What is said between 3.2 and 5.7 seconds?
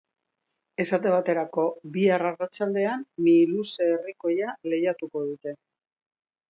Mihiluze herrikoia lehiatuko dute.